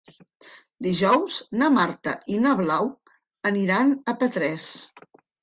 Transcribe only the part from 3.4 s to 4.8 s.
aniran a Petrés.